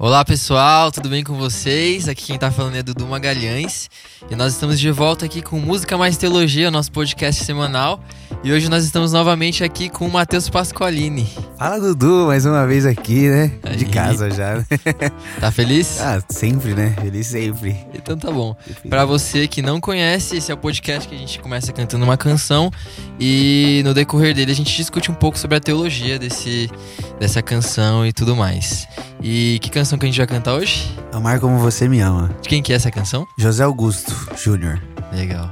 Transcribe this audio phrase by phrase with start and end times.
[0.00, 2.08] Olá pessoal, tudo bem com vocês?
[2.08, 3.90] Aqui quem tá falando é Dudu Magalhães
[4.30, 7.98] e nós estamos de volta aqui com Música Mais Teologia, nosso podcast semanal.
[8.44, 11.28] E hoje nós estamos novamente aqui com o Matheus Pasqualini.
[11.58, 13.50] Fala Dudu, mais uma vez aqui, né?
[13.64, 13.74] Aí.
[13.74, 14.64] De casa já.
[15.40, 16.00] Tá feliz?
[16.00, 16.94] Ah, sempre, né?
[17.00, 17.84] Feliz sempre.
[17.92, 18.54] Então tá bom.
[18.88, 22.16] Para você que não conhece, esse é o podcast que a gente começa cantando uma
[22.16, 22.70] canção
[23.18, 26.70] e no decorrer dele a gente discute um pouco sobre a teologia desse,
[27.18, 28.86] dessa canção e tudo mais.
[29.20, 30.96] E que canção que a gente vai cantar hoje?
[31.12, 32.30] Amar Como Você Me Ama.
[32.40, 33.26] De quem que é essa canção?
[33.38, 34.80] José Augusto Júnior.
[35.12, 35.50] Legal.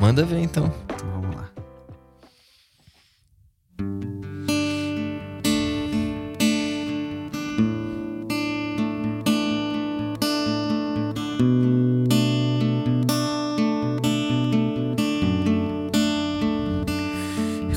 [0.00, 0.72] Manda ver então.
[0.94, 1.50] Então vamos lá.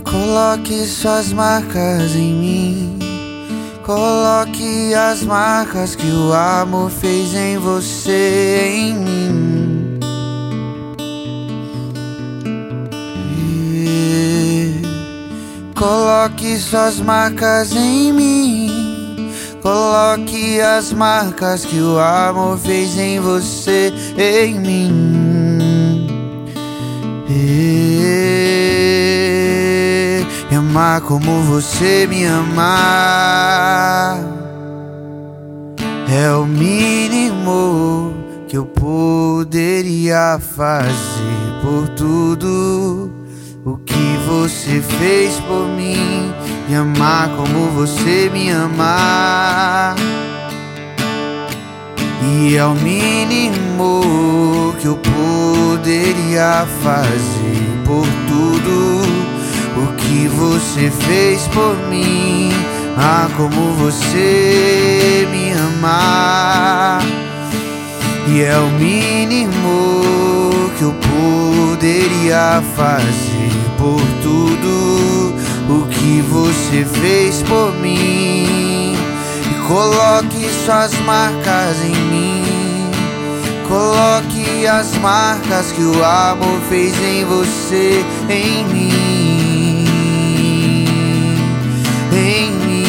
[0.03, 3.02] Coloque suas marcas em mim.
[3.84, 10.00] Coloque as marcas que o amor fez em você, em mim.
[15.75, 19.34] Coloque suas marcas em mim.
[19.62, 26.08] Coloque as marcas que o amor fez em você, em mim.
[30.73, 34.17] Amar como você me amar
[36.11, 38.11] é o mínimo
[38.47, 43.13] que eu poderia fazer por tudo
[43.63, 46.33] o que você fez por mim
[46.67, 49.95] e amar como você me amar.
[52.25, 59.22] E é o mínimo que eu poderia fazer por tudo
[59.77, 62.52] o que você fez por mim.
[62.97, 67.02] Ah, como você me amar.
[68.27, 75.35] E é o mínimo que eu poderia fazer por tudo
[75.69, 78.95] o que você fez por mim.
[78.95, 82.44] E coloque suas marcas em mim.
[83.67, 89.12] Coloque as marcas que o amor fez em você, em mim.
[92.16, 92.84] Em mim.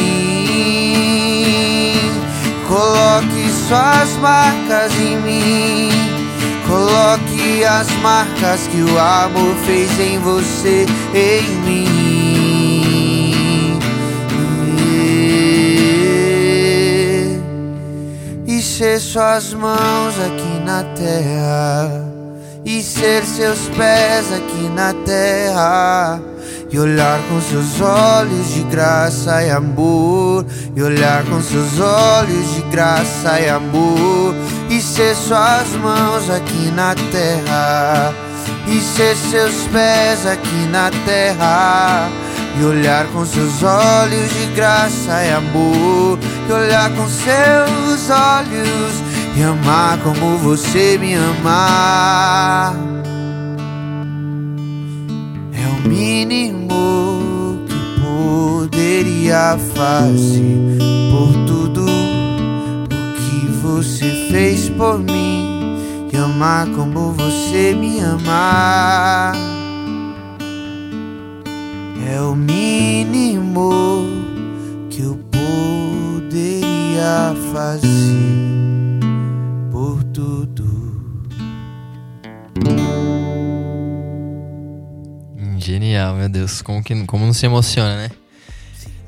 [2.69, 5.91] Coloque suas marcas em mim.
[6.67, 11.95] Coloque as marcas que o amor fez em você, em mim.
[18.47, 22.05] E ser suas mãos aqui na terra,
[22.65, 26.34] e ser seus pés aqui na terra.
[26.75, 30.45] E olhar com seus olhos de graça e amor.
[30.75, 34.35] E olhar com seus olhos de graça e amor.
[34.69, 38.13] E ser suas mãos aqui na terra.
[38.67, 42.09] E ser seus pés aqui na terra.
[42.61, 46.19] E olhar com seus olhos de graça e amor.
[46.49, 48.95] E olhar com seus olhos.
[49.37, 52.75] E amar como você me amar.
[55.53, 56.64] É o mínimo
[59.05, 60.79] poderia fazer
[61.11, 65.77] por tudo o que você fez por mim
[66.11, 69.35] e amar como você me amar.
[72.11, 74.07] É o mínimo
[74.89, 76.65] que eu poderia
[77.53, 79.01] fazer
[79.71, 80.65] por tudo.
[85.59, 86.63] Genial, meu Deus.
[86.63, 88.11] Como, que, como não se emociona, né?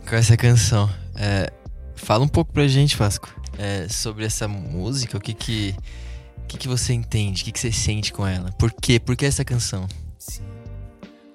[0.09, 0.89] Com essa canção.
[1.17, 1.50] É,
[1.97, 3.28] fala um pouco pra gente, Vasco,
[3.59, 5.17] é, sobre essa música.
[5.17, 5.75] O que que,
[6.39, 7.43] o que, que você entende?
[7.43, 8.53] O que, que você sente com ela?
[8.53, 9.00] Por quê?
[9.00, 9.89] Por que essa canção?
[10.16, 10.45] Sim.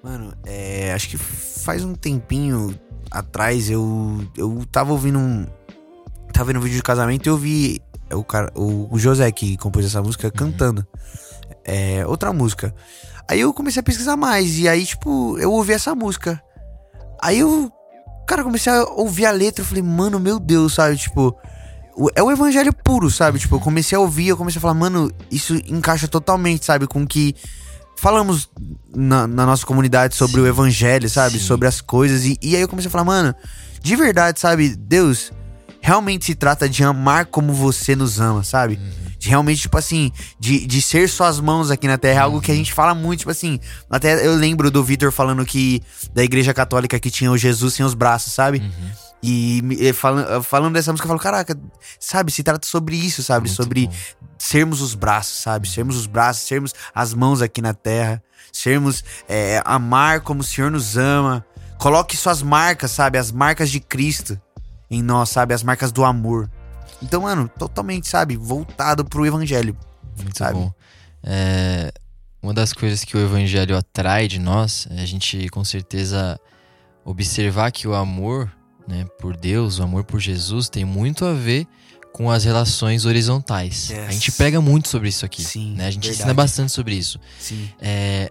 [0.02, 2.74] Mano, é, acho que faz um tempinho
[3.10, 5.46] atrás eu, eu tava ouvindo um.
[6.32, 9.58] Tava vendo um vídeo de casamento e eu vi o, cara, o, o José que
[9.58, 10.86] compôs essa música cantando.
[11.62, 12.74] É, outra música.
[13.28, 14.58] Aí eu comecei a pesquisar mais.
[14.58, 16.42] E aí, tipo, eu ouvi essa música.
[17.20, 17.70] Aí eu.
[18.26, 19.62] Cara, comecei a ouvir a letra.
[19.62, 20.96] Eu falei, mano, meu Deus, sabe?
[20.96, 21.36] Tipo.
[22.16, 23.38] É o evangelho puro, sabe?
[23.38, 26.86] Tipo, eu comecei a ouvir, eu comecei a falar, mano, isso encaixa totalmente, sabe?
[26.86, 27.36] Com o que
[27.98, 28.48] falamos
[28.94, 31.38] na, na nossa comunidade sobre o evangelho, sabe?
[31.38, 31.44] Sim.
[31.44, 32.24] Sobre as coisas.
[32.24, 33.34] E, e aí eu comecei a falar, mano,
[33.82, 34.74] de verdade, sabe?
[34.74, 35.32] Deus
[35.82, 38.80] realmente se trata de amar como você nos ama, sabe?
[39.22, 42.18] De realmente, tipo assim, de, de ser suas mãos aqui na terra.
[42.18, 43.60] É algo que a gente fala muito, tipo assim.
[43.88, 45.80] Até eu lembro do Vitor falando que
[46.12, 48.60] da igreja católica que tinha o Jesus sem os braços, sabe?
[49.22, 51.56] E, me- e falando, falando dessa música, eu falo, caraca,
[52.00, 53.46] sabe, se trata sobre isso, sabe?
[53.48, 53.92] Muito sobre bom.
[54.36, 55.68] sermos os braços, sabe?
[55.68, 58.20] Sermos os braços, sermos as mãos aqui na terra,
[58.52, 61.46] sermos é, amar como o Senhor nos ama.
[61.78, 63.18] Coloque suas marcas, sabe?
[63.18, 64.36] As marcas de Cristo
[64.90, 65.54] em nós, sabe?
[65.54, 66.50] As marcas do amor.
[67.02, 68.36] Então, mano, totalmente, sabe?
[68.36, 69.76] Voltado pro evangelho.
[70.16, 70.58] Muito sabe?
[70.58, 70.72] bom.
[71.22, 71.92] É,
[72.42, 76.38] uma das coisas que o evangelho atrai de nós é a gente, com certeza,
[77.04, 78.50] observar que o amor
[78.86, 81.66] né, por Deus, o amor por Jesus, tem muito a ver
[82.12, 83.88] com as relações horizontais.
[83.90, 84.08] Yes.
[84.08, 85.42] A gente pega muito sobre isso aqui.
[85.42, 85.86] Sim, né?
[85.86, 86.22] A gente verdade.
[86.22, 87.18] ensina bastante sobre isso.
[87.38, 87.70] Sim.
[87.80, 88.30] É,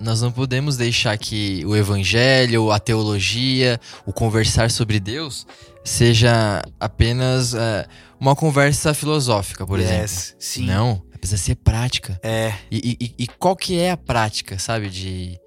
[0.00, 5.46] nós não podemos deixar que o evangelho, a teologia, o conversar sobre Deus
[5.84, 7.86] seja apenas é,
[8.18, 10.02] uma conversa filosófica, por exemplo.
[10.02, 10.66] Yes, Sim.
[10.66, 12.18] Não, precisa ser prática.
[12.22, 12.52] É.
[12.70, 15.38] E, e- e qual que é a prática, sabe, de,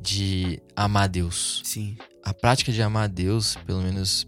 [0.00, 1.60] de amar Deus?
[1.64, 1.96] Sim.
[2.22, 4.26] A prática de amar Deus, pelo menos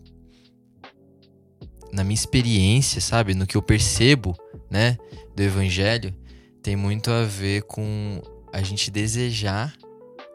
[1.93, 4.37] na minha experiência, sabe, no que eu percebo,
[4.71, 4.99] né,
[5.35, 6.15] do evangelho,
[6.63, 8.21] tem muito a ver com
[8.57, 9.75] a gente desejar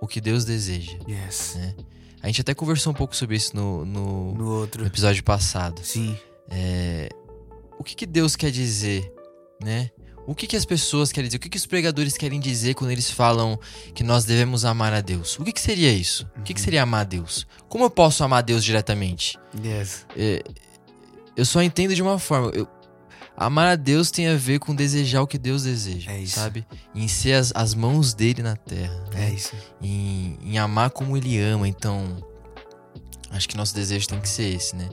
[0.02, 0.98] o que Deus deseja.
[1.08, 1.56] Yes.
[1.56, 1.76] né?
[2.22, 4.86] A gente até conversou um pouco sobre isso no, no- No no outro.
[4.86, 5.82] episódio passado.
[5.84, 6.16] Sim.
[6.50, 7.10] É,
[7.80, 9.12] o que, que Deus quer dizer,
[9.62, 9.90] né?
[10.28, 11.38] O que, que as pessoas querem dizer?
[11.38, 13.60] O que, que os pregadores querem dizer quando eles falam
[13.96, 15.38] que nós devemos amar a Deus?
[15.40, 16.30] O que, que seria isso?
[16.38, 17.48] O que, que seria amar a Deus?
[17.68, 19.38] Como eu posso amar a Deus diretamente?
[19.66, 20.06] Yes.
[20.16, 20.44] É,
[21.36, 22.52] eu só entendo de uma forma.
[22.54, 22.68] eu-
[23.38, 26.36] amar a Deus tem a ver com desejar o que Deus deseja, É isso.
[26.40, 26.66] sabe?
[26.94, 28.94] Em ser as, as mãos dele na terra.
[29.14, 29.30] né?
[29.30, 29.56] É isso.
[29.82, 31.68] em, em amar como ele ama.
[31.68, 32.18] Então,
[33.32, 34.90] acho que nosso desejo tem que ser esse, né?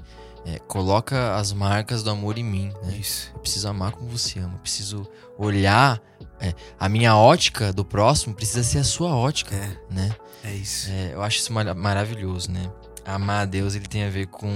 [0.46, 2.96] É, coloca as marcas do amor em mim, né?
[2.99, 3.31] Isso.
[3.35, 4.55] Eu preciso amar como você ama.
[4.55, 5.06] Eu preciso
[5.37, 6.00] olhar.
[6.40, 9.76] é, a minha ótica do próximo precisa ser a sua ótica, É.
[9.93, 10.17] né?
[10.44, 10.88] É isso.
[10.90, 12.70] É, eu acho isso mara- maravilhoso, né?
[13.05, 14.49] Amar a Deus, ele tem a ver com.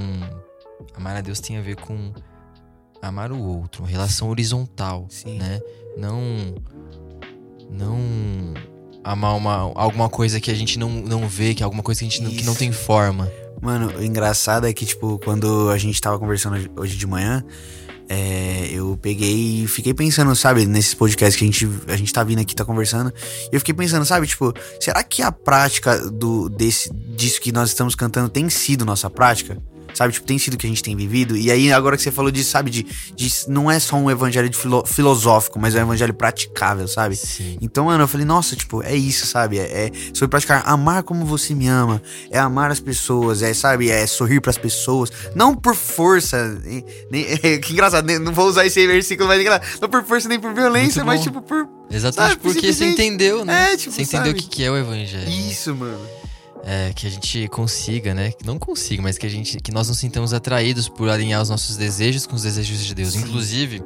[0.94, 2.12] Amar a Deus tem a ver com
[3.02, 5.36] amar o outro, relação horizontal, Sim.
[5.38, 5.60] né?
[5.98, 6.54] Não.
[7.70, 8.54] Não.
[9.04, 12.06] Amar uma, alguma coisa que a gente não, não vê, que é alguma coisa que
[12.06, 13.30] a gente não, que não tem forma.
[13.60, 17.44] Mano, o engraçado é que, tipo, quando a gente tava conversando hoje- de manhã,
[18.08, 22.22] é, eu peguei e fiquei pensando, sabe, nesses podcasts que a gente, a gente tá
[22.22, 23.12] vindo aqui, tá conversando.
[23.50, 27.70] E eu fiquei pensando, sabe, tipo, será que a prática do, desse, disso que nós
[27.70, 29.60] estamos cantando tem sido nossa prática?
[29.94, 31.36] Sabe, tipo, tem sido o que a gente tem vivido?
[31.36, 32.82] E aí, agora que você falou disso, sabe, de,
[33.14, 37.16] de não é só um evangelho de filo- filosófico, mas é um evangelho praticável, sabe?
[37.16, 37.58] Sim.
[37.60, 39.58] Então, mano, eu falei, nossa, tipo, é isso, sabe?
[39.58, 43.90] É, é sobre praticar amar como você me ama, é amar as pessoas, é, sabe?
[43.90, 48.64] É sorrir pras pessoas, não por força, nem, nem- que engraçado, nem- não vou usar
[48.66, 52.40] esse versículo, mas engraçado, não por força nem por violência, mas tipo por Exatamente Sabe,
[52.42, 53.72] porque você entendeu, né?
[53.72, 55.28] É, tipo, você entendeu o que, que é o evangelho.
[55.28, 56.00] isso, mano.
[56.64, 58.30] É, que a gente consiga, né?
[58.30, 61.50] Que Não consiga, mas que a gente que nós nos sintamos atraídos por alinhar os
[61.50, 63.14] nossos desejos com os desejos de Deus.
[63.14, 63.20] Sim.
[63.20, 63.80] Inclusive,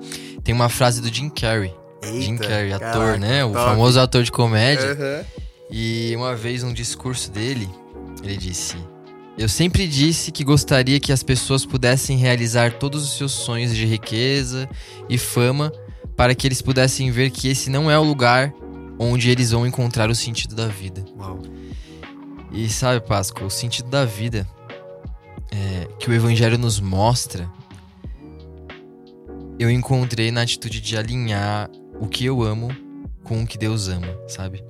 [0.44, 1.72] tem uma frase do Jim Carrey.
[2.04, 3.44] Jim Eita, Carrey, ator, caraca, né?
[3.44, 3.64] O top.
[3.64, 4.92] famoso ator de comédia.
[4.92, 5.24] Aham.
[5.70, 7.68] E uma vez, num discurso dele,
[8.22, 8.76] ele disse:
[9.36, 13.84] Eu sempre disse que gostaria que as pessoas pudessem realizar todos os seus sonhos de
[13.84, 14.68] riqueza
[15.08, 15.72] e fama
[16.16, 18.52] para que eles pudessem ver que esse não é o lugar
[18.98, 21.04] onde eles vão encontrar o sentido da vida.
[21.18, 21.42] Uau.
[22.56, 24.48] E sabe, Páscoa, o sentido da vida
[25.52, 27.50] é, que o Evangelho nos mostra,
[29.58, 31.70] eu encontrei na atitude de alinhar
[32.00, 32.68] o que eu amo
[33.22, 34.64] com o que Deus ama, sabe?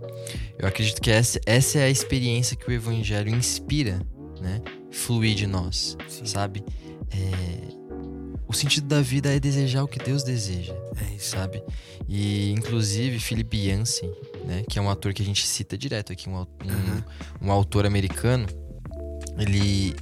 [0.59, 4.01] Eu acredito que essa, essa é a experiência que o Evangelho inspira,
[4.41, 4.61] né?
[4.91, 6.25] Fluir de nós, Sim.
[6.27, 6.65] sabe?
[7.13, 7.77] É,
[8.49, 11.31] o sentido da vida é desejar o que Deus deseja É isso.
[11.37, 11.63] sabe?
[12.09, 14.11] E inclusive Philip Yancey,
[14.47, 17.05] né, que é um ator que a gente cita direto aqui, um, um- Aham.
[17.43, 18.47] um autor americano,
[19.39, 19.95] ele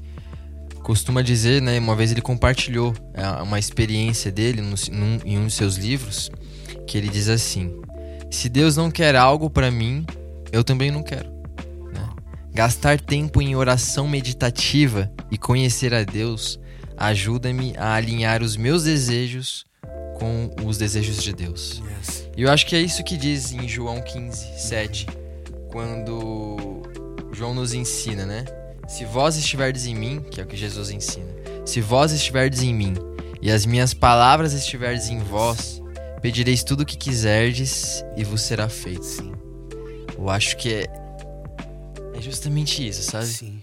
[0.83, 5.53] costuma dizer, né, uma vez ele compartilhou é, uma experiência dele num- em um de
[5.53, 6.31] seus livros,
[6.87, 7.81] que ele diz assim:
[8.31, 10.05] se Deus não quer algo pra mim,
[10.53, 11.31] eu também não quero.
[11.93, 12.09] né?
[12.53, 16.61] Gastar tempo em oração meditativa e conhecer a Deus
[16.97, 19.65] ajuda-me a alinhar os meus desejos
[20.19, 21.83] com os desejos de Deus.
[21.99, 22.24] Yes.
[22.37, 25.07] E eu acho que é isso que diz em João 15, 7,
[25.71, 26.83] quando
[27.33, 28.45] João nos ensina, né?
[28.89, 31.33] Se vós estiverdes em mim, que é o que Jesus ensina,
[31.65, 32.95] se vós estiverdes em mim
[33.41, 35.81] e as minhas palavras estiverdes em vós,
[36.21, 39.05] pedireis tudo o que quiserdes e vos será feito.
[39.05, 39.33] Sim.
[40.17, 40.87] Eu acho que é,
[42.15, 43.27] é justamente isso, sabe?
[43.27, 43.63] Sim.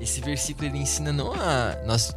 [0.00, 2.16] Esse versículo ele ensina não a nós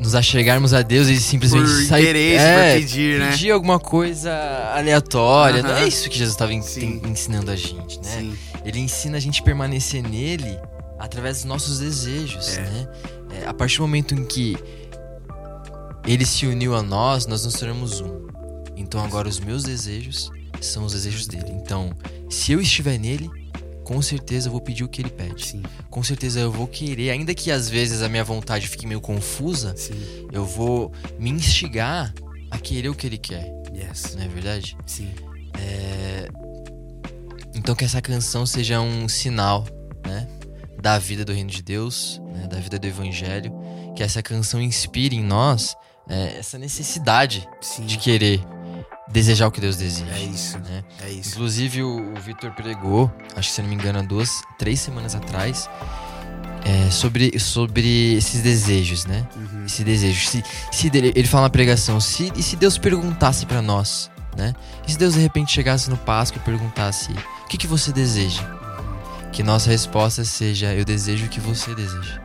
[0.00, 3.30] nos achegarmos a Deus e simplesmente Por sair interesse, é, por pedir, né?
[3.30, 4.32] pedir alguma coisa
[4.74, 5.62] aleatória.
[5.62, 8.18] Não é isso que Jesus estava ensinando a gente, né?
[8.18, 8.34] Sim.
[8.64, 10.58] Ele ensina a gente permanecer nele
[10.98, 12.62] através dos nossos desejos, É.
[12.62, 12.88] né?
[13.42, 14.56] É, a partir do momento em que
[16.06, 18.26] ele se uniu a nós, nós nos tornamos um.
[18.76, 20.30] Então agora os meus desejos
[20.60, 21.52] são os desejos dele.
[21.52, 21.92] Então,
[22.28, 23.30] se eu estiver nele,
[23.90, 25.44] com certeza eu vou pedir o que ele pede.
[25.44, 29.00] Sim, Com certeza eu vou querer, ainda que às vezes a minha vontade fique meio
[29.00, 30.28] confusa, sim.
[30.30, 32.14] eu vou me instigar
[32.52, 34.14] a querer o que ele quer, Yes.
[34.14, 34.76] não é verdade?
[34.86, 35.10] Sim.
[37.52, 39.66] Então que essa canção seja um sinal,
[40.06, 40.28] né,
[40.80, 43.52] da vida do reino de Deus, né, da vida do evangelho,
[43.96, 45.74] que essa canção inspire em nós
[46.08, 47.86] é, essa necessidade Sim.
[47.86, 48.40] de querer
[49.10, 50.12] desejar o que Deus deseja.
[50.12, 50.58] É isso.
[50.58, 50.84] Né?
[51.02, 51.30] É isso.
[51.34, 55.14] Inclusive o, o Vitor pregou, acho que se não me engano, há duas, três semanas
[55.14, 55.68] atrás,
[56.64, 59.26] é, sobre, sobre esses desejos, né?
[59.34, 59.64] Uhum.
[59.66, 60.26] Esse desejo.
[60.28, 64.54] Se, se dele- ele fala na pregação, se, e se Deus perguntasse pra nós, né?
[64.86, 67.10] E se Deus de repente chegasse no Páscoa e perguntasse:
[67.44, 68.42] O que, que você deseja?
[69.32, 72.20] Que nossa resposta seja: Eu desejo o que você deseja.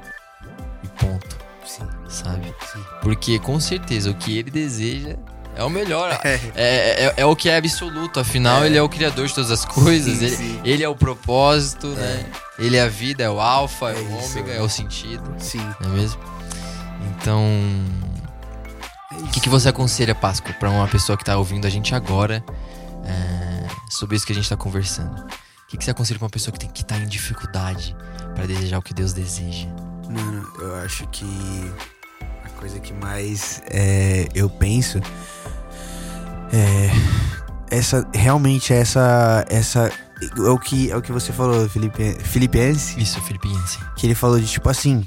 [0.84, 1.88] E ponto, Sim.
[2.10, 2.54] sabe?
[2.74, 2.84] Sim.
[3.01, 5.15] Porque com certeza o que ele deseja
[5.56, 6.20] é o melhor.
[6.24, 6.34] É.
[6.56, 8.68] É, é, é o que é absoluto, afinal, É.
[8.68, 10.62] ele é o criador de todas as coisas, Sim, ele, sim.
[10.64, 12.26] ele é o propósito, né?
[12.60, 15.66] Ele é a vida, é o alfa, é, É o ômega, é o sentido, Sim.
[15.82, 16.20] não é mesmo?
[17.18, 17.44] Então,
[19.12, 21.94] É o que, que você aconselha, Páscoa, pra uma pessoa que tá ouvindo a gente
[21.96, 22.44] agora
[23.06, 25.22] é, sobre isso que a gente tá conversando?
[25.22, 27.96] O que, que você aconselha pra uma pessoa que, tem, que tá em dificuldade
[28.36, 29.68] pra desejar o que Deus deseja?
[30.10, 31.26] Mano, eu acho que
[32.44, 35.00] a coisa que mais é, eu penso
[36.58, 36.92] é
[37.78, 39.92] essa realmente essa essa
[40.38, 43.80] é o que é o que você falou, Felipe, Filipense, Isso, Filipense.
[43.98, 45.06] que ele falou de tipo assim,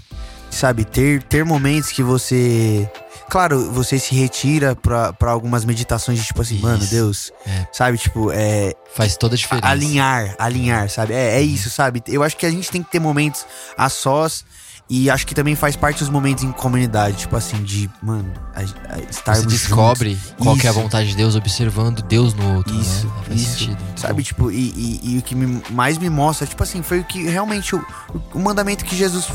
[0.50, 2.90] sabe, ter ter momentos que você
[3.30, 6.90] Claro, você se retira pra, pra algumas meditações de tipo assim, mano, Isso.
[6.90, 7.66] Deus, É.
[7.70, 9.66] sabe, tipo, é, Faz toda a diferença.
[9.68, 11.12] alinhar, alinhar, sabe?
[11.12, 12.02] É, é isso, sabe?
[12.08, 13.44] Eu acho que a gente tem que ter momentos
[13.76, 14.46] a sós
[14.90, 18.60] e acho que também faz parte dos momentos em comunidade, tipo assim, de, mano, a,
[18.94, 22.74] a, estarmos Você descobre qual que é a vontade de Deus observando Deus no outro,
[22.74, 23.12] Isso, né?
[23.26, 23.50] Faz isso.
[23.58, 23.76] sentido.
[23.82, 27.00] muito Sabe, tipo, e, e- e o que me- mais me mostra, tipo assim, foi
[27.00, 27.84] o que realmente o,
[28.32, 29.26] o mandamento que Jesus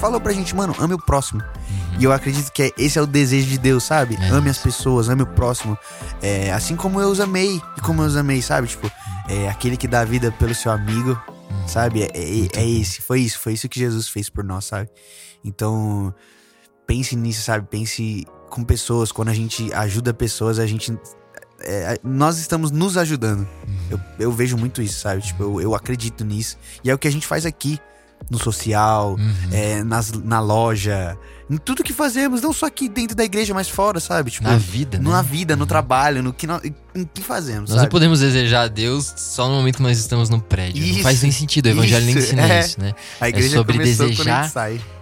[0.00, 1.42] falou pra gente, mano, ame o próximo.
[1.98, 4.16] E eu acredito que é- esse é o desejo de Deus, sabe?
[4.20, 4.58] É ame isso.
[4.60, 5.76] as pessoas, ame o próximo.
[6.22, 8.68] É, assim como eu os amei e como eu os amei, sabe?
[8.68, 8.90] Tipo,
[9.28, 11.20] é aquele que dá vida pelo seu amigo,
[11.66, 12.02] sabe?
[12.02, 14.90] É, é, é esse, foi isso, foi isso que Jesus fez por nós, sabe?
[15.44, 16.14] Então,
[16.86, 17.66] pense nisso, sabe?
[17.68, 20.96] Pense com pessoas, quando a gente ajuda pessoas, a gente.
[21.60, 23.48] é, nós estamos nos ajudando.
[23.90, 25.22] Eu, eu vejo muito isso, sabe?
[25.22, 26.58] Tipo, eu, eu acredito nisso.
[26.82, 27.78] E é o que a gente faz aqui.
[28.28, 29.34] No social, Uhum.
[29.52, 31.16] é, nas, na loja,
[31.48, 34.30] em tudo que fazemos, não só aqui dentro da igreja, mas fora, sabe?
[34.30, 35.08] Tipo, Na vida, né?
[35.10, 36.62] na vida, no trabalho, no que nós,
[36.94, 37.90] em que fazemos, Nós não sabe?
[37.90, 40.80] podemos desejar a Deus só no momento que nós estamos no prédio.
[40.80, 42.60] não Isso, faz nem sentido, o evangelho nem isso, ensina é.
[42.60, 42.92] isso, né?
[43.20, 44.48] A igreja sobre começou quando a desejar-.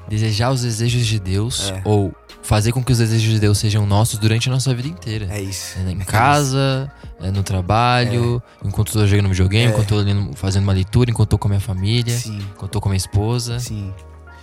[0.08, 1.82] Desejar os desejos de Deus É.
[1.84, 5.26] ou fazer com que os desejos de Deus sejam nossos durante a nossa vida inteira.
[5.30, 5.76] É isso.
[5.78, 9.74] É, Em casa, é, no trabalho, enquanto eu tô jogando videogame, É.
[9.74, 12.88] enquanto lendo- fazendo uma leitura, enquanto tô com a minha família, Sim, enquanto tô com
[12.88, 13.58] a minha esposa.
[13.60, 13.92] sim.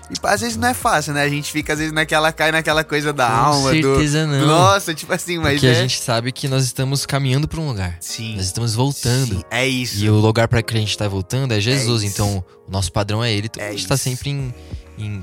[0.08, 1.24] E às vezes não é fácil, né?
[1.24, 3.82] A gente fica, às vezes, naquela, cai naquela coisa da Com alma, do.
[3.96, 4.46] certeza não.
[4.46, 5.54] Nossa, tipo assim, mas.
[5.54, 5.72] Porque é...
[5.72, 7.98] a gente sabe que nós estamos caminhando para um lugar.
[8.00, 8.36] Sim.
[8.36, 9.38] Nós estamos voltando.
[9.38, 9.98] Sim, é isso.
[10.06, 12.04] E o lugar para que a gente tá voltando é Jesus.
[12.04, 13.48] É então, o nosso padrão é ele.
[13.48, 14.04] Então, É a gente tá isso.
[14.04, 14.54] sempre em,
[15.00, 15.22] em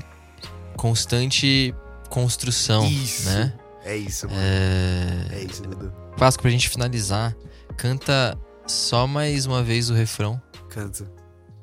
[0.83, 1.73] constante
[2.09, 3.29] construção, Isso.
[3.29, 3.53] né?
[3.85, 4.37] É isso, mano.
[4.41, 5.27] É...
[5.31, 5.93] É isso, Dudu.
[6.17, 7.33] Páscoa, pra gente finalizar,
[7.77, 8.37] canta
[8.67, 10.41] só mais uma vez o refrão.
[10.69, 11.07] Canto.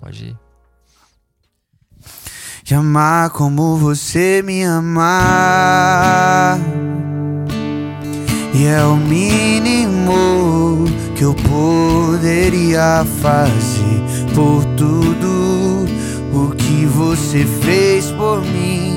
[0.01, 0.39] Pode ir.
[2.65, 6.59] Te amar como você me amar.
[8.55, 14.01] E é o mínimo que eu poderia fazer
[14.35, 15.85] por tudo
[16.33, 18.90] o que você fez por mim.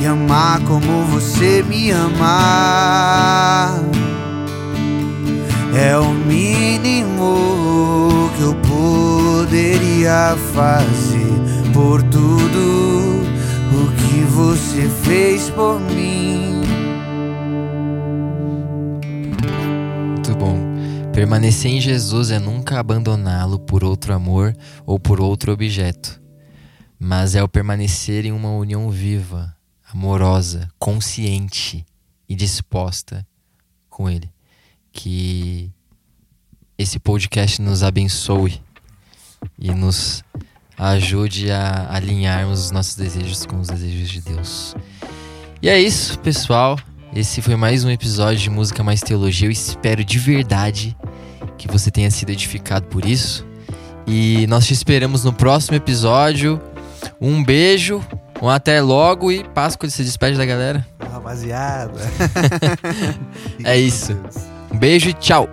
[0.00, 3.80] E amar como você me amar.
[5.74, 11.36] É o mínimo que eu poderia fazer
[11.72, 13.26] por tudo
[13.72, 16.62] o que você fez por mim.
[20.12, 20.58] Muito bom.
[21.12, 26.20] Permanecer em Jesus é nunca abandoná-lo por outro amor ou por outro objeto,
[26.98, 29.55] mas é o permanecer em uma união viva,
[29.92, 31.84] amorosa, consciente
[32.28, 33.26] e disposta
[33.88, 34.30] com Ele.
[34.92, 35.70] Que
[36.78, 38.60] esse podcast nos abençoe
[39.58, 40.22] e nos
[40.76, 44.74] ajude a alinharmos os nossos desejos com os desejos de Deus.
[45.62, 46.78] E é isso, pessoal.
[47.14, 49.48] Esse foi mais um episódio de Música Mais Teologia.
[49.48, 50.96] Eu espero de verdade
[51.56, 53.46] que você tenha sido edificado por isso.
[54.06, 56.60] E nós te esperamos no próximo episódio
[57.20, 58.04] Um beijo,
[58.42, 60.86] um até logo e Páscoa se despede da galera.
[61.12, 62.00] Rapaziada.
[63.64, 64.16] É isso.
[64.72, 65.48] Um beijo e tchau.